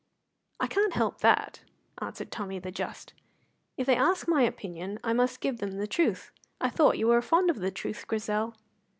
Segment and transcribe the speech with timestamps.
[0.59, 1.59] "I can't help that,"
[2.01, 3.13] answered Tommy the just.
[3.77, 6.31] "If they ask my opinion, I must give them the truth.
[6.59, 8.55] I thought you were fond of the truth, Grizel."